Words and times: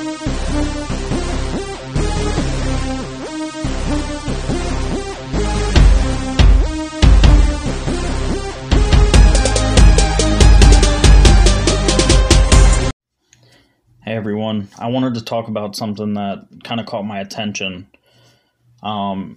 Hey 0.00 0.06
everyone, 14.06 14.68
I 14.78 14.86
wanted 14.86 15.16
to 15.16 15.22
talk 15.22 15.48
about 15.48 15.76
something 15.76 16.14
that 16.14 16.46
kind 16.64 16.80
of 16.80 16.86
caught 16.86 17.04
my 17.04 17.20
attention. 17.20 17.88
Um, 18.82 19.36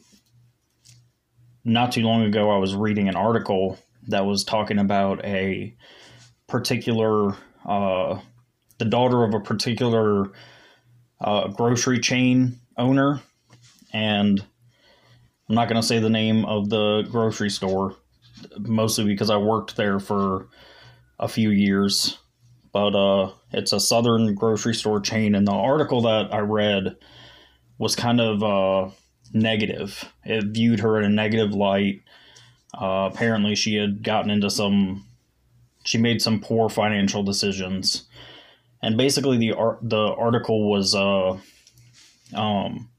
not 1.65 1.91
too 1.91 2.03
long 2.03 2.21
ago, 2.23 2.49
I 2.51 2.57
was 2.57 2.73
reading 2.73 3.09
an 3.09 3.17
article 3.17 3.77
that 4.07 4.25
was 4.25 4.45
talking 4.45 4.79
about 4.79 5.25
a 5.25 5.75
particular, 6.47 7.35
uh, 7.65 8.21
the 8.77 8.85
daughter 8.85 9.25
of 9.25 9.33
a 9.33 9.41
particular 9.41 10.31
uh, 11.21 11.47
grocery 11.49 11.99
chain 11.99 12.59
owner, 12.77 13.21
and 13.91 14.43
I'm 15.49 15.55
not 15.55 15.67
going 15.67 15.81
to 15.81 15.87
say 15.87 15.99
the 15.99 16.09
name 16.09 16.45
of 16.45 16.69
the 16.69 17.07
grocery 17.11 17.49
store, 17.49 17.95
mostly 18.59 19.05
because 19.05 19.29
I 19.29 19.37
worked 19.37 19.75
there 19.75 19.99
for 19.99 20.47
a 21.19 21.27
few 21.27 21.49
years 21.51 22.17
but 22.73 22.95
uh, 22.95 23.31
it's 23.51 23.71
a 23.71 23.79
southern 23.79 24.33
grocery 24.33 24.73
store 24.73 24.99
chain. 24.99 25.35
And 25.35 25.47
the 25.47 25.53
article 25.53 26.01
that 26.01 26.33
I 26.33 26.39
read 26.39 26.97
was 27.77 27.95
kind 27.95 28.19
of 28.19 28.43
uh, 28.43 28.89
negative. 29.31 30.11
It 30.25 30.45
viewed 30.45 30.81
her 30.81 30.97
in 30.97 31.05
a 31.05 31.09
negative 31.09 31.53
light. 31.53 32.01
Uh, 32.73 33.09
apparently, 33.13 33.55
she 33.55 33.75
had 33.75 34.03
gotten 34.03 34.31
into 34.31 34.49
some, 34.49 35.05
she 35.85 35.99
made 35.99 36.21
some 36.21 36.41
poor 36.41 36.67
financial 36.67 37.21
decisions, 37.21 38.05
and 38.83 38.97
basically 38.97 39.37
the 39.37 39.53
art 39.53 39.79
the 39.81 39.97
article 39.97 40.69
was 40.69 40.93
uh, 40.93 41.37
um, 42.35 42.89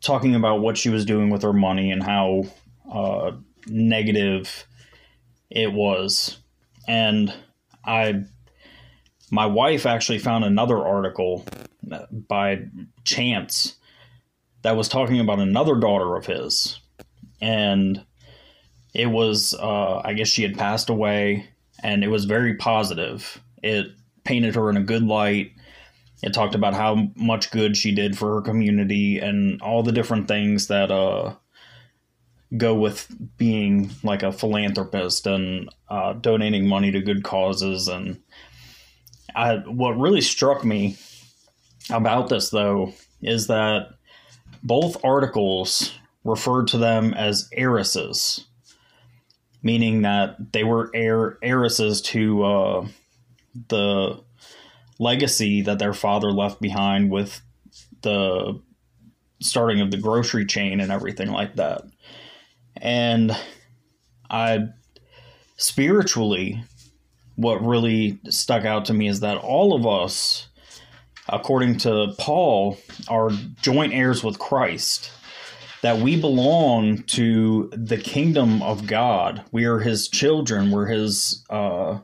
talking 0.00 0.34
about 0.34 0.60
what 0.60 0.78
she 0.78 0.88
was 0.88 1.04
doing 1.04 1.28
with 1.28 1.42
her 1.42 1.52
money 1.52 1.90
and 1.90 2.02
how 2.02 2.44
uh, 2.90 3.32
negative 3.66 4.64
it 5.50 5.72
was, 5.72 6.38
and 6.86 7.34
I 7.84 8.22
my 9.30 9.46
wife 9.46 9.84
actually 9.84 10.20
found 10.20 10.44
another 10.44 10.78
article 10.78 11.44
by 12.28 12.62
chance 13.02 13.74
that 14.62 14.76
was 14.76 14.88
talking 14.88 15.18
about 15.20 15.40
another 15.40 15.74
daughter 15.74 16.16
of 16.16 16.26
his. 16.26 16.78
And 17.40 18.02
it 18.94 19.06
was 19.06 19.54
uh, 19.54 20.00
i 20.04 20.14
guess 20.14 20.28
she 20.28 20.44
had 20.44 20.56
passed 20.56 20.88
away 20.88 21.48
and 21.82 22.04
it 22.04 22.08
was 22.08 22.24
very 22.24 22.54
positive. 22.54 23.42
It 23.62 23.88
painted 24.24 24.54
her 24.54 24.70
in 24.70 24.76
a 24.76 24.82
good 24.82 25.02
light. 25.04 25.52
It 26.22 26.32
talked 26.32 26.54
about 26.54 26.74
how 26.74 27.08
much 27.16 27.50
good 27.50 27.76
she 27.76 27.94
did 27.94 28.16
for 28.16 28.34
her 28.34 28.40
community 28.40 29.18
and 29.18 29.60
all 29.60 29.82
the 29.82 29.92
different 29.92 30.26
things 30.26 30.68
that 30.68 30.90
uh, 30.90 31.34
go 32.56 32.74
with 32.74 33.06
being 33.36 33.90
like 34.02 34.22
a 34.22 34.32
philanthropist 34.32 35.26
and 35.26 35.68
uh, 35.88 36.14
donating 36.14 36.66
money 36.66 36.90
to 36.90 37.00
good 37.00 37.24
causes. 37.24 37.88
And 37.88 38.20
I, 39.34 39.56
what 39.56 39.98
really 39.98 40.20
struck 40.20 40.64
me 40.64 40.96
about 41.90 42.28
this, 42.28 42.50
though, 42.50 42.94
is 43.20 43.48
that 43.48 43.88
both 44.62 45.04
articles 45.04 45.92
referred 46.24 46.68
to 46.68 46.78
them 46.78 47.12
as 47.12 47.50
heiresses, 47.52 48.46
meaning 49.62 50.02
that 50.02 50.52
they 50.52 50.64
were 50.64 50.90
heir, 50.94 51.38
heiresses 51.42 52.00
to 52.00 52.44
uh, 52.44 52.86
the 53.68 54.22
legacy 54.98 55.62
that 55.62 55.78
their 55.78 55.94
father 55.94 56.30
left 56.30 56.60
behind 56.60 57.10
with 57.10 57.40
the 58.02 58.60
starting 59.40 59.80
of 59.80 59.90
the 59.90 59.96
grocery 59.96 60.46
chain 60.46 60.80
and 60.80 60.92
everything 60.92 61.30
like 61.30 61.56
that. 61.56 61.82
And 62.76 63.36
I 64.30 64.68
spiritually 65.56 66.62
what 67.36 67.64
really 67.64 68.20
stuck 68.28 68.64
out 68.64 68.84
to 68.86 68.94
me 68.94 69.08
is 69.08 69.20
that 69.20 69.38
all 69.38 69.74
of 69.74 69.86
us, 69.86 70.48
according 71.28 71.78
to 71.78 72.14
Paul, 72.18 72.78
are 73.08 73.30
joint 73.60 73.92
heirs 73.92 74.22
with 74.22 74.38
Christ. 74.38 75.10
That 75.82 75.98
we 75.98 76.18
belong 76.18 77.02
to 77.08 77.70
the 77.72 77.98
kingdom 77.98 78.62
of 78.62 78.86
God. 78.86 79.44
We 79.52 79.64
are 79.66 79.80
His 79.80 80.08
children. 80.08 80.70
We're 80.70 80.86
His. 80.86 81.44
Uh, 81.50 81.98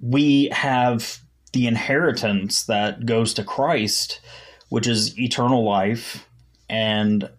we 0.00 0.48
have 0.52 1.20
the 1.52 1.66
inheritance 1.66 2.64
that 2.64 3.06
goes 3.06 3.34
to 3.34 3.44
Christ, 3.44 4.20
which 4.68 4.86
is 4.86 5.18
eternal 5.18 5.64
life 5.64 6.26
and 6.68 7.30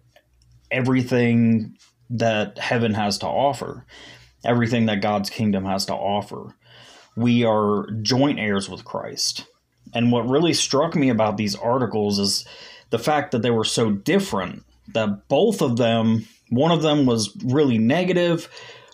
everything 0.70 1.76
that 2.10 2.58
heaven 2.58 2.94
has 2.94 3.18
to 3.18 3.26
offer 3.26 3.84
everything 4.44 4.86
that 4.86 5.02
God's 5.02 5.30
kingdom 5.30 5.64
has 5.64 5.86
to 5.86 5.94
offer. 5.94 6.54
We 7.16 7.44
are 7.44 7.86
joint 8.02 8.38
heirs 8.38 8.68
with 8.68 8.84
Christ. 8.84 9.46
And 9.94 10.12
what 10.12 10.28
really 10.28 10.54
struck 10.54 10.94
me 10.94 11.08
about 11.08 11.36
these 11.36 11.54
articles 11.54 12.18
is 12.18 12.44
the 12.90 12.98
fact 12.98 13.32
that 13.32 13.42
they 13.42 13.50
were 13.50 13.64
so 13.64 13.90
different, 13.90 14.64
that 14.94 15.28
both 15.28 15.60
of 15.62 15.76
them, 15.76 16.26
one 16.50 16.70
of 16.70 16.82
them 16.82 17.06
was 17.06 17.36
really 17.44 17.78
negative, 17.78 18.48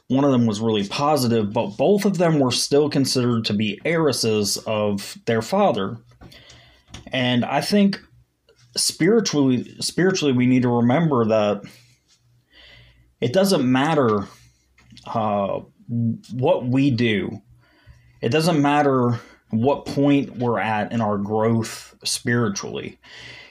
one 0.09 0.25
of 0.25 0.33
them 0.33 0.47
was 0.47 0.61
really 0.61 0.87
positive, 0.87 1.53
but 1.53 1.77
both 1.77 2.05
of 2.05 2.19
them 2.19 2.39
were 2.39 2.51
still 2.51 2.91
considered 2.91 3.45
to 3.47 3.55
be 3.55 3.81
heiresses 3.85 4.59
of 4.67 5.17
their 5.27 5.43
father. 5.43 5.97
And 7.13 7.45
I 7.45 7.61
think 7.61 8.01
spiritually 8.77 9.77
spiritually 9.81 10.33
we 10.33 10.47
need 10.47 10.63
to 10.63 10.69
remember 10.69 11.25
that 11.27 11.63
it 13.21 13.33
doesn't 13.33 13.71
matter 13.71 14.27
uh, 15.07 15.61
what 16.33 16.67
we 16.67 16.91
do. 16.91 17.41
It 18.21 18.31
doesn't 18.31 18.61
matter 18.61 19.21
what 19.51 19.87
point 19.87 20.37
we're 20.37 20.59
at 20.59 20.93
in 20.93 21.01
our 21.01 21.19
growth 21.19 21.95
spiritually. 22.05 22.99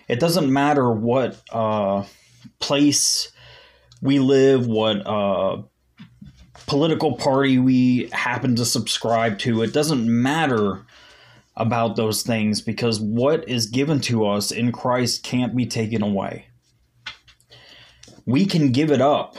It 0.07 0.19
doesn't 0.19 0.51
matter 0.51 0.91
what 0.91 1.41
uh, 1.51 2.03
place 2.59 3.31
we 4.01 4.19
live, 4.19 4.67
what 4.67 5.07
uh, 5.07 5.61
political 6.65 7.15
party 7.15 7.59
we 7.59 8.09
happen 8.11 8.55
to 8.55 8.65
subscribe 8.65 9.39
to. 9.39 9.61
It 9.61 9.73
doesn't 9.73 10.05
matter 10.05 10.85
about 11.55 11.95
those 11.95 12.23
things 12.23 12.61
because 12.61 12.99
what 12.99 13.47
is 13.47 13.67
given 13.67 13.99
to 14.01 14.25
us 14.25 14.51
in 14.51 14.71
Christ 14.71 15.23
can't 15.23 15.55
be 15.55 15.65
taken 15.65 16.01
away. 16.01 16.47
We 18.25 18.45
can 18.45 18.71
give 18.71 18.89
it 18.89 19.01
up 19.01 19.37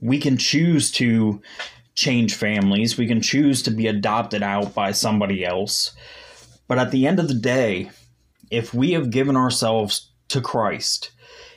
we 0.00 0.18
can 0.18 0.36
choose 0.36 0.90
to 0.92 1.40
change 1.94 2.34
families, 2.34 2.98
we 2.98 3.06
can 3.06 3.20
choose 3.20 3.62
to 3.62 3.70
be 3.70 3.86
adopted 3.86 4.42
out 4.42 4.74
by 4.74 4.92
somebody 4.92 5.44
else. 5.44 5.92
But 6.68 6.78
at 6.78 6.90
the 6.90 7.06
end 7.06 7.18
of 7.18 7.28
the 7.28 7.34
day, 7.34 7.90
if 8.50 8.74
we 8.74 8.92
have 8.92 9.10
given 9.10 9.36
ourselves 9.36 10.10
to 10.28 10.40
Christ, 10.40 11.10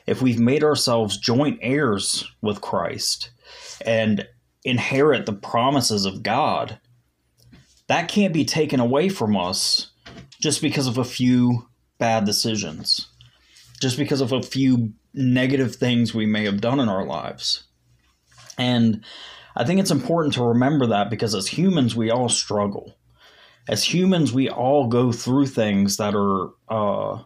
if 0.06 0.22
we've 0.22 0.40
made 0.40 0.64
ourselves 0.64 1.18
joint 1.18 1.58
heirs 1.62 2.24
with 2.40 2.60
Christ 2.60 3.30
and 3.84 4.26
inherit 4.64 5.26
the 5.26 5.32
promises 5.32 6.04
of 6.04 6.22
God, 6.22 6.78
that 7.88 8.08
can't 8.08 8.34
be 8.34 8.44
taken 8.44 8.80
away 8.80 9.08
from 9.08 9.36
us 9.36 9.90
just 10.40 10.62
because 10.62 10.86
of 10.86 10.98
a 10.98 11.04
few 11.04 11.68
bad 11.98 12.24
decisions, 12.24 13.08
just 13.80 13.96
because 13.96 14.20
of 14.20 14.32
a 14.32 14.42
few 14.42 14.92
negative 15.12 15.74
things 15.74 16.14
we 16.14 16.26
may 16.26 16.44
have 16.44 16.60
done 16.60 16.80
in 16.80 16.88
our 16.88 17.04
lives. 17.04 17.64
And 18.56 19.04
I 19.56 19.64
think 19.64 19.80
it's 19.80 19.90
important 19.90 20.34
to 20.34 20.44
remember 20.44 20.86
that 20.86 21.10
because 21.10 21.34
as 21.34 21.48
humans, 21.48 21.96
we 21.96 22.10
all 22.10 22.28
struggle. 22.28 22.96
As 23.68 23.84
humans, 23.84 24.32
we 24.32 24.48
all 24.48 24.88
go 24.88 25.12
through 25.12 25.46
things 25.46 25.96
that 25.96 26.14
are 26.14 26.50
uh, 26.68 27.22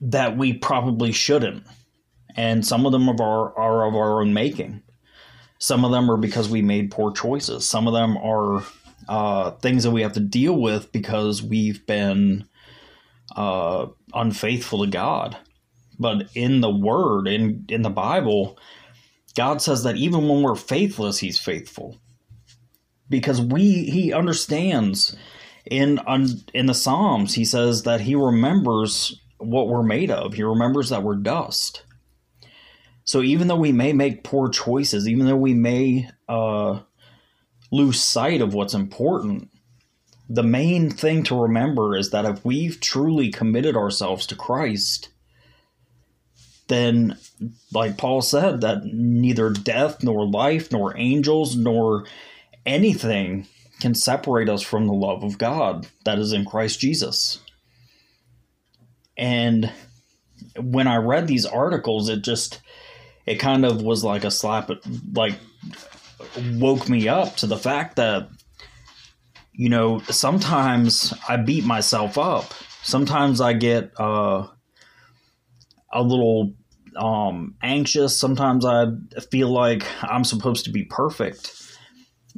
that 0.00 0.36
we 0.36 0.52
probably 0.52 1.12
shouldn't, 1.12 1.64
and 2.36 2.66
some 2.66 2.86
of 2.86 2.92
them 2.92 3.08
are, 3.08 3.58
are 3.58 3.86
of 3.86 3.94
our 3.94 4.20
own 4.20 4.32
making. 4.32 4.82
Some 5.58 5.84
of 5.84 5.92
them 5.92 6.10
are 6.10 6.16
because 6.16 6.48
we 6.48 6.62
made 6.62 6.90
poor 6.90 7.12
choices. 7.12 7.68
Some 7.68 7.86
of 7.86 7.94
them 7.94 8.16
are 8.16 8.64
uh, 9.08 9.52
things 9.52 9.84
that 9.84 9.90
we 9.90 10.02
have 10.02 10.14
to 10.14 10.20
deal 10.20 10.54
with 10.58 10.90
because 10.92 11.42
we've 11.42 11.86
been 11.86 12.48
uh, 13.36 13.86
unfaithful 14.14 14.84
to 14.84 14.90
God. 14.90 15.36
But 15.98 16.28
in 16.34 16.60
the 16.60 16.70
Word, 16.70 17.28
in 17.28 17.64
in 17.68 17.82
the 17.82 17.90
Bible, 17.90 18.58
God 19.36 19.62
says 19.62 19.84
that 19.84 19.96
even 19.96 20.26
when 20.28 20.42
we're 20.42 20.56
faithless, 20.56 21.18
He's 21.18 21.38
faithful, 21.38 22.00
because 23.08 23.40
we 23.40 23.84
He 23.84 24.12
understands. 24.12 25.16
In 25.70 26.00
in 26.54 26.66
the 26.66 26.74
Psalms, 26.74 27.34
He 27.34 27.44
says 27.44 27.84
that 27.84 28.00
He 28.00 28.16
remembers 28.16 29.20
what 29.38 29.68
we're 29.68 29.84
made 29.84 30.10
of. 30.10 30.34
He 30.34 30.42
remembers 30.42 30.88
that 30.88 31.04
we're 31.04 31.14
dust. 31.16 31.84
So 33.04 33.22
even 33.22 33.48
though 33.48 33.56
we 33.56 33.72
may 33.72 33.92
make 33.92 34.24
poor 34.24 34.48
choices, 34.48 35.08
even 35.08 35.26
though 35.26 35.36
we 35.36 35.54
may 35.54 36.08
uh, 36.28 36.80
lose 37.70 38.00
sight 38.00 38.40
of 38.40 38.54
what's 38.54 38.74
important, 38.74 39.50
the 40.28 40.42
main 40.42 40.90
thing 40.90 41.24
to 41.24 41.42
remember 41.42 41.96
is 41.96 42.10
that 42.10 42.24
if 42.24 42.44
we've 42.44 42.80
truly 42.80 43.30
committed 43.30 43.76
ourselves 43.76 44.26
to 44.26 44.36
Christ, 44.36 45.08
then, 46.68 47.18
like 47.72 47.98
Paul 47.98 48.22
said, 48.22 48.60
that 48.62 48.84
neither 48.84 49.50
death, 49.50 50.02
nor 50.02 50.26
life, 50.26 50.72
nor 50.72 50.96
angels, 50.96 51.54
nor 51.56 52.06
anything 52.64 53.46
can 53.80 53.94
separate 53.94 54.48
us 54.48 54.62
from 54.62 54.86
the 54.86 54.94
love 54.94 55.24
of 55.24 55.38
God 55.38 55.88
that 56.04 56.18
is 56.18 56.32
in 56.32 56.44
Christ 56.44 56.78
Jesus. 56.80 57.40
And 59.18 59.70
when 60.56 60.86
I 60.86 60.96
read 60.96 61.26
these 61.26 61.44
articles, 61.44 62.08
it 62.08 62.22
just, 62.22 62.60
it 63.26 63.36
kind 63.36 63.64
of 63.64 63.82
was 63.82 64.04
like 64.04 64.24
a 64.24 64.30
slap, 64.30 64.70
like, 65.12 65.34
woke 66.54 66.88
me 66.88 67.08
up 67.08 67.36
to 67.36 67.46
the 67.46 67.56
fact 67.56 67.96
that 67.96 68.28
you 69.52 69.68
know, 69.68 70.00
sometimes 70.00 71.12
I 71.28 71.36
beat 71.36 71.64
myself 71.64 72.16
up. 72.18 72.52
Sometimes 72.82 73.40
I 73.40 73.52
get 73.52 73.92
uh, 74.00 74.46
a 75.92 76.02
little 76.02 76.54
um, 76.96 77.54
anxious. 77.62 78.18
Sometimes 78.18 78.64
I 78.64 78.86
feel 79.30 79.48
like 79.48 79.86
I'm 80.02 80.24
supposed 80.24 80.64
to 80.64 80.70
be 80.70 80.84
perfect. 80.84 81.52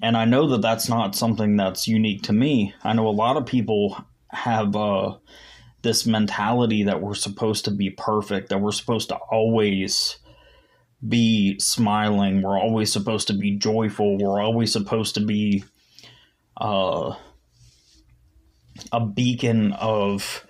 And 0.03 0.17
I 0.17 0.25
know 0.25 0.49
that 0.49 0.63
that's 0.63 0.89
not 0.89 1.15
something 1.15 1.57
that's 1.57 1.87
unique 1.87 2.25
to 2.25 2.33
me. 2.33 2.75
I 2.83 2.95
know 2.95 3.07
a 3.07 3.11
lot 3.11 3.37
of 3.37 3.47
people 3.47 4.05
have 4.31 4.75
uh, 4.75 5.17
this 5.83 6.05
mentality 6.05 6.83
that 6.85 7.01
we're 7.01 7.15
supposed 7.15 7.67
to 7.67 7.71
be 7.71 7.91
perfect, 7.91 8.49
that 8.49 8.61
we're 8.61 8.73
supposed 8.73 9.11
to 9.11 9.17
always 9.17 10.19
be 11.07 11.59
smiling, 11.59 12.43
we're 12.43 12.59
always 12.59 12.93
supposed 12.93 13.27
to 13.29 13.35
be 13.35 13.57
joyful, 13.57 14.19
we're 14.19 14.41
always 14.41 14.73
supposed 14.73 15.15
to 15.15 15.21
be 15.21 15.65
uh, 16.57 17.15
a 18.93 19.01
beacon 19.05 19.73
of 19.73 20.47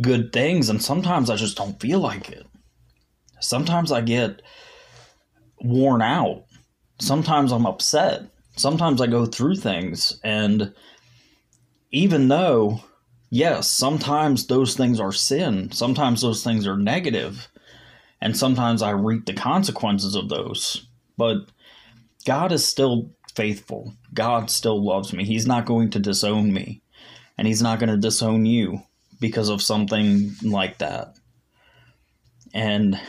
good 0.00 0.32
things, 0.32 0.68
and 0.68 0.82
sometimes 0.82 1.28
I 1.28 1.36
just 1.36 1.56
don't 1.56 1.80
feel 1.80 2.00
like 2.00 2.30
it. 2.30 2.46
Sometimes 3.40 3.92
I 3.92 4.00
get 4.00 4.42
worn 5.62 6.02
out. 6.02 6.44
Sometimes 6.98 7.52
I'm 7.52 7.66
upset. 7.66 8.22
Sometimes 8.56 9.00
I 9.00 9.06
go 9.06 9.26
through 9.26 9.56
things, 9.56 10.20
and 10.22 10.74
even 11.90 12.28
though, 12.28 12.80
yes, 13.30 13.70
sometimes 13.70 14.46
those 14.46 14.74
things 14.74 15.00
are 15.00 15.12
sin, 15.12 15.70
sometimes 15.72 16.20
those 16.20 16.44
things 16.44 16.66
are 16.66 16.76
negative, 16.76 17.48
and 18.20 18.36
sometimes 18.36 18.82
I 18.82 18.90
reap 18.90 19.26
the 19.26 19.34
consequences 19.34 20.14
of 20.14 20.28
those. 20.28 20.86
But 21.16 21.50
God 22.26 22.52
is 22.52 22.66
still 22.66 23.10
faithful. 23.34 23.94
God 24.12 24.50
still 24.50 24.84
loves 24.84 25.12
me. 25.12 25.24
He's 25.24 25.46
not 25.46 25.66
going 25.66 25.90
to 25.90 25.98
disown 25.98 26.52
me. 26.52 26.82
And 27.38 27.46
He's 27.46 27.62
not 27.62 27.78
going 27.78 27.90
to 27.90 27.96
disown 27.96 28.44
you 28.44 28.82
because 29.20 29.48
of 29.48 29.62
something 29.62 30.32
like 30.42 30.78
that. 30.78 31.16
And 32.52 33.00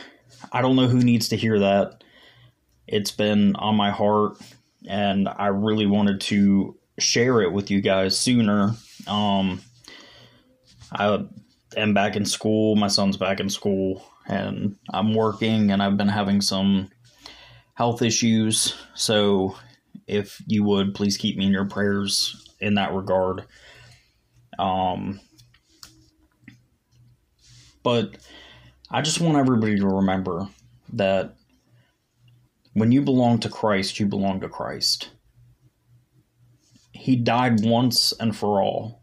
I 0.52 0.62
don't 0.62 0.76
know 0.76 0.88
who 0.88 1.00
needs 1.00 1.28
to 1.28 1.36
hear 1.36 1.58
that. 1.58 2.04
It's 2.86 3.10
been 3.10 3.56
on 3.56 3.76
my 3.76 3.90
heart, 3.90 4.36
and 4.88 5.28
I 5.28 5.46
really 5.46 5.86
wanted 5.86 6.20
to 6.22 6.76
share 6.98 7.40
it 7.40 7.52
with 7.52 7.70
you 7.70 7.80
guys 7.80 8.18
sooner. 8.18 8.74
Um, 9.06 9.62
I 10.92 11.24
am 11.76 11.94
back 11.94 12.16
in 12.16 12.26
school. 12.26 12.76
My 12.76 12.88
son's 12.88 13.16
back 13.16 13.40
in 13.40 13.48
school, 13.48 14.04
and 14.26 14.76
I'm 14.92 15.14
working, 15.14 15.70
and 15.70 15.82
I've 15.82 15.96
been 15.96 16.08
having 16.08 16.40
some 16.40 16.90
health 17.74 18.02
issues. 18.02 18.74
So 18.94 19.56
if 20.06 20.42
you 20.46 20.64
would 20.64 20.94
please 20.94 21.16
keep 21.16 21.36
me 21.36 21.46
in 21.46 21.52
your 21.52 21.64
prayers 21.64 22.48
in 22.60 22.74
that 22.74 22.92
regard. 22.92 23.44
Um, 24.58 25.20
but 27.82 28.16
I 28.90 29.00
just 29.02 29.20
want 29.20 29.38
everybody 29.38 29.78
to 29.78 29.86
remember 29.86 30.48
that 30.92 31.34
when 32.74 32.92
you 32.92 33.02
belong 33.02 33.38
to 33.40 33.48
Christ, 33.48 33.98
you 33.98 34.06
belong 34.06 34.40
to 34.40 34.48
Christ. 34.48 35.10
He 36.92 37.16
died 37.16 37.64
once 37.64 38.12
and 38.12 38.36
for 38.36 38.60
all. 38.60 39.02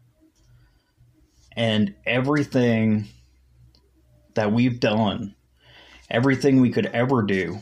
And 1.56 1.94
everything 2.06 3.08
that 4.34 4.52
we've 4.52 4.80
done, 4.80 5.34
everything 6.10 6.60
we 6.60 6.70
could 6.70 6.86
ever 6.86 7.22
do, 7.22 7.60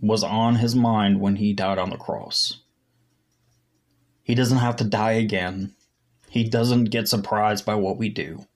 was 0.00 0.22
on 0.22 0.56
his 0.56 0.74
mind 0.74 1.20
when 1.20 1.36
he 1.36 1.52
died 1.52 1.78
on 1.78 1.90
the 1.90 1.96
cross. 1.96 2.60
He 4.22 4.34
doesn't 4.34 4.58
have 4.58 4.76
to 4.76 4.84
die 4.84 5.12
again. 5.12 5.74
He 6.28 6.44
doesn't 6.44 6.86
get 6.86 7.08
surprised 7.08 7.64
by 7.64 7.76
what 7.76 7.96
we 7.96 8.08
do. 8.08 8.46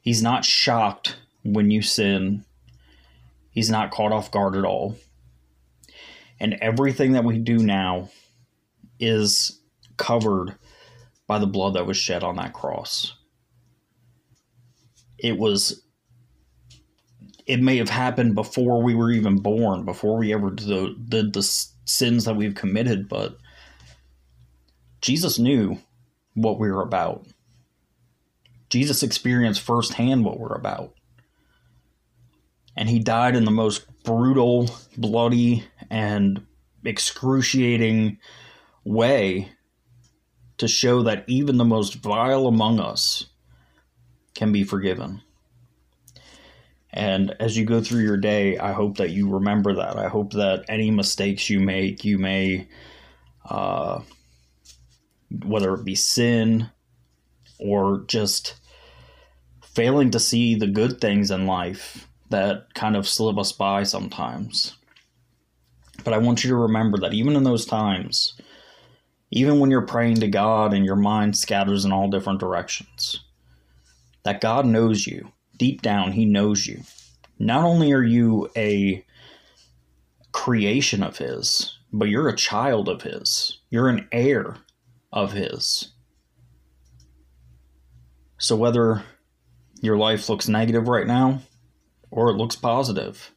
He's 0.00 0.22
not 0.22 0.44
shocked 0.44 1.16
when 1.42 1.70
you 1.70 1.82
sin. 1.82 2.44
He's 3.50 3.70
not 3.70 3.90
caught 3.90 4.12
off 4.12 4.30
guard 4.30 4.56
at 4.56 4.64
all. 4.64 4.96
And 6.38 6.54
everything 6.60 7.12
that 7.12 7.24
we 7.24 7.38
do 7.38 7.58
now 7.58 8.10
is 9.00 9.58
covered 9.96 10.54
by 11.26 11.38
the 11.38 11.46
blood 11.46 11.74
that 11.74 11.86
was 11.86 11.96
shed 11.96 12.22
on 12.22 12.36
that 12.36 12.52
cross. 12.52 13.14
It 15.18 15.36
was 15.36 15.82
it 17.48 17.62
may 17.62 17.78
have 17.78 17.88
happened 17.88 18.34
before 18.34 18.82
we 18.82 18.94
were 18.94 19.10
even 19.10 19.38
born, 19.38 19.86
before 19.86 20.18
we 20.18 20.34
ever 20.34 20.50
did 20.50 20.68
the, 20.68 20.94
did 21.08 21.32
the 21.32 21.42
sins 21.42 22.26
that 22.26 22.36
we've 22.36 22.54
committed, 22.54 23.08
but 23.08 23.38
Jesus 25.00 25.38
knew 25.38 25.78
what 26.34 26.60
we 26.60 26.70
were 26.70 26.82
about. 26.82 27.26
Jesus 28.68 29.02
experienced 29.02 29.62
firsthand 29.62 30.26
what 30.26 30.38
we're 30.38 30.54
about. 30.54 30.94
And 32.76 32.90
he 32.90 32.98
died 32.98 33.34
in 33.34 33.46
the 33.46 33.50
most 33.50 33.86
brutal, 34.04 34.70
bloody, 34.98 35.64
and 35.90 36.46
excruciating 36.84 38.18
way 38.84 39.48
to 40.58 40.68
show 40.68 41.02
that 41.02 41.24
even 41.26 41.56
the 41.56 41.64
most 41.64 41.94
vile 41.94 42.46
among 42.46 42.78
us 42.78 43.26
can 44.34 44.52
be 44.52 44.64
forgiven. 44.64 45.22
And 46.98 47.36
as 47.38 47.56
you 47.56 47.64
go 47.64 47.80
through 47.80 48.02
your 48.02 48.16
day, 48.16 48.58
I 48.58 48.72
hope 48.72 48.96
that 48.96 49.10
you 49.10 49.28
remember 49.28 49.72
that. 49.76 49.96
I 49.96 50.08
hope 50.08 50.32
that 50.32 50.64
any 50.68 50.90
mistakes 50.90 51.48
you 51.48 51.60
make, 51.60 52.04
you 52.04 52.18
may, 52.18 52.66
uh, 53.48 54.00
whether 55.44 55.74
it 55.74 55.84
be 55.84 55.94
sin 55.94 56.70
or 57.60 58.02
just 58.08 58.56
failing 59.62 60.10
to 60.10 60.18
see 60.18 60.56
the 60.56 60.66
good 60.66 61.00
things 61.00 61.30
in 61.30 61.46
life 61.46 62.08
that 62.30 62.74
kind 62.74 62.96
of 62.96 63.06
slip 63.06 63.38
us 63.38 63.52
by 63.52 63.84
sometimes. 63.84 64.76
But 66.02 66.14
I 66.14 66.18
want 66.18 66.42
you 66.42 66.50
to 66.50 66.56
remember 66.56 66.98
that 66.98 67.14
even 67.14 67.36
in 67.36 67.44
those 67.44 67.64
times, 67.64 68.34
even 69.30 69.60
when 69.60 69.70
you're 69.70 69.86
praying 69.86 70.16
to 70.16 70.28
God 70.28 70.74
and 70.74 70.84
your 70.84 70.96
mind 70.96 71.36
scatters 71.36 71.84
in 71.84 71.92
all 71.92 72.10
different 72.10 72.40
directions, 72.40 73.22
that 74.24 74.40
God 74.40 74.66
knows 74.66 75.06
you 75.06 75.30
deep 75.58 75.82
down, 75.82 76.12
He 76.12 76.24
knows 76.24 76.66
you. 76.66 76.82
Not 77.38 77.64
only 77.64 77.92
are 77.92 78.02
you 78.02 78.50
a 78.56 79.04
creation 80.32 81.02
of 81.02 81.18
His, 81.18 81.78
but 81.92 82.08
you're 82.08 82.28
a 82.28 82.36
child 82.36 82.88
of 82.88 83.02
His, 83.02 83.58
you're 83.70 83.88
an 83.88 84.08
heir 84.12 84.56
of 85.12 85.32
His. 85.32 85.92
So 88.38 88.56
whether 88.56 89.02
your 89.80 89.96
life 89.96 90.28
looks 90.28 90.48
negative 90.48 90.88
right 90.88 91.06
now 91.06 91.40
or 92.10 92.30
it 92.30 92.36
looks 92.36 92.56
positive, 92.56 93.30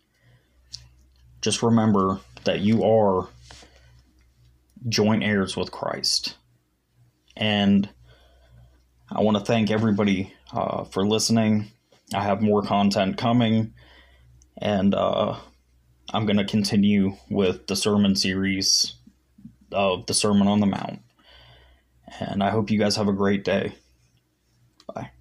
just 1.42 1.63
remember 1.63 2.20
that 2.44 2.62
you 2.62 2.84
are 2.84 3.28
joint 4.88 5.24
heirs 5.24 5.58
with 5.58 5.72
Christ. 5.72 6.36
And 7.36 7.90
I 9.12 9.22
want 9.22 9.38
to 9.38 9.44
thank 9.44 9.72
everybody 9.72 10.34
uh, 10.54 10.84
for 10.86 11.06
listening. 11.06 11.72
I 12.13 12.24
have 12.24 12.41
more 12.41 12.62
content 12.62 13.18
coming, 13.18 13.74
and 14.58 14.94
uh, 14.94 15.38
I'm 16.13 16.25
going 16.25 16.38
to 16.38 16.46
continue 16.46 17.15
with 17.30 17.68
the 17.68 17.75
sermon 17.75 18.15
series 18.15 18.96
of 19.72 20.06
the 20.08 20.13
Sermon 20.13 20.48
on 20.48 20.60
the 20.60 20.65
Mount. 20.65 21.00
And 22.20 22.44
I 22.44 22.50
hope 22.50 22.70
you 22.70 22.77
guys 22.77 22.98
have 22.98 23.08
a 23.08 23.13
great 23.13 23.46
day. 23.46 23.74
Bye. 24.94 25.12